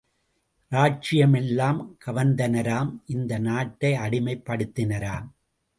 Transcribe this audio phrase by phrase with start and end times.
[0.71, 5.29] இராஜ்ஜிய மெல்லாம் கவர்ந்தனராம் இந்த நாட்டை அடிமைப் படுத்தினராம்!